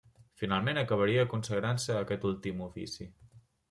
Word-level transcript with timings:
Finalment 0.43 0.79
acabaria 0.83 1.27
consagrant-se 1.35 1.97
a 1.99 2.01
aquest 2.07 2.29
últim 2.35 2.69
ofici. 2.73 3.13